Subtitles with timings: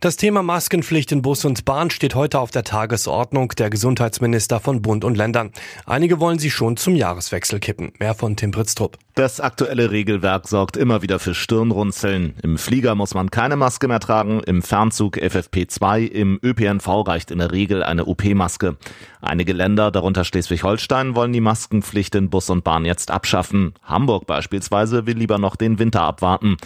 [0.00, 4.80] Das Thema Maskenpflicht in Bus und Bahn steht heute auf der Tagesordnung der Gesundheitsminister von
[4.80, 5.50] Bund und Ländern.
[5.86, 7.90] Einige wollen sie schon zum Jahreswechsel kippen.
[7.98, 8.96] Mehr von Tim Pritztrup.
[9.16, 12.34] Das aktuelle Regelwerk sorgt immer wieder für Stirnrunzeln.
[12.44, 17.38] Im Flieger muss man keine Maske mehr tragen, im Fernzug FFP2, im ÖPNV reicht in
[17.38, 18.76] der Regel eine OP-Maske.
[19.20, 23.74] Einige Länder, darunter Schleswig-Holstein, wollen die Maskenpflicht in Bus und Bahn jetzt abschaffen.
[23.82, 26.56] Hamburg beispielsweise will lieber noch den Winter abwarten.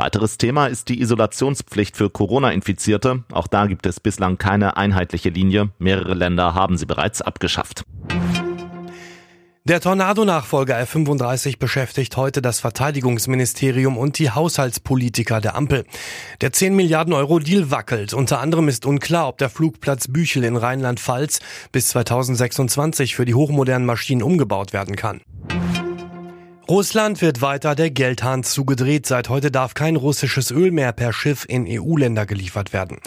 [0.00, 3.22] Weiteres Thema ist die Isolationspflicht für Corona-Infizierte.
[3.32, 5.72] Auch da gibt es bislang keine einheitliche Linie.
[5.78, 7.82] Mehrere Länder haben sie bereits abgeschafft.
[9.64, 15.84] Der Tornado-Nachfolger F-35 beschäftigt heute das Verteidigungsministerium und die Haushaltspolitiker der Ampel.
[16.40, 18.14] Der 10 Milliarden Euro Deal wackelt.
[18.14, 21.40] Unter anderem ist unklar, ob der Flugplatz Büchel in Rheinland-Pfalz
[21.72, 25.20] bis 2026 für die hochmodernen Maschinen umgebaut werden kann.
[26.70, 29.04] Russland wird weiter der Geldhahn zugedreht.
[29.04, 32.98] Seit heute darf kein russisches Öl mehr per Schiff in EU-Länder geliefert werden.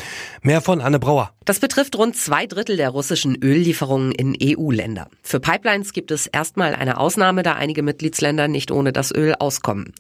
[0.42, 1.32] Mehr von Anne Brauer.
[1.46, 5.08] Das betrifft rund zwei Drittel der russischen Öllieferungen in EU-Länder.
[5.22, 9.94] Für Pipelines gibt es erstmal eine Ausnahme, da einige Mitgliedsländer nicht ohne das Öl auskommen.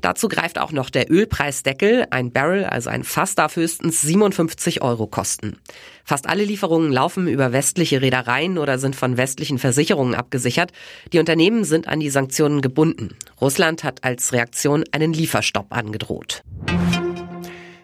[0.00, 2.06] Dazu greift auch noch der Ölpreisdeckel.
[2.10, 5.58] Ein Barrel, also ein Fass, darf höchstens 57 Euro kosten.
[6.10, 10.72] Fast alle Lieferungen laufen über westliche Reedereien oder sind von westlichen Versicherungen abgesichert.
[11.12, 13.10] Die Unternehmen sind an die Sanktionen gebunden.
[13.40, 16.42] Russland hat als Reaktion einen Lieferstopp angedroht.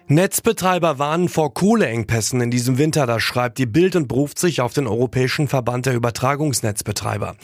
[0.09, 4.73] Netzbetreiber warnen vor Kohleengpässen in diesem Winter, das schreibt die Bild und beruft sich auf
[4.73, 7.37] den Europäischen Verband der Übertragungsnetzbetreiber.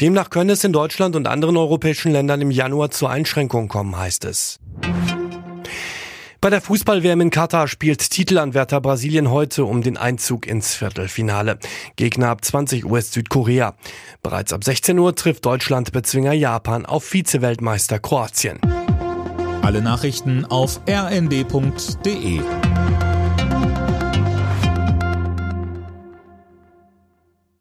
[0.00, 4.24] Demnach könne es in Deutschland und anderen europäischen Ländern im Januar zu Einschränkungen kommen, heißt
[4.24, 4.60] es.
[6.40, 11.58] Bei der Fußball-WM in Katar spielt Titelanwärter Brasilien heute um den Einzug ins Viertelfinale.
[11.96, 13.74] Gegner ab 20 Uhr ist Südkorea.
[14.22, 18.60] Bereits ab 16 Uhr trifft Deutschland Bezwinger Japan auf Vize-Weltmeister Kroatien.
[19.62, 22.40] Alle Nachrichten auf rnd.de